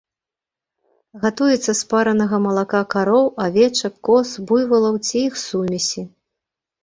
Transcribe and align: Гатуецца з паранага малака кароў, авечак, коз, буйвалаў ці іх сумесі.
Гатуецца 1.23 1.71
з 1.79 1.89
паранага 1.91 2.37
малака 2.45 2.81
кароў, 2.93 3.25
авечак, 3.47 3.93
коз, 4.09 4.27
буйвалаў 4.47 4.95
ці 5.05 5.17
іх 5.27 5.33
сумесі. 5.45 6.01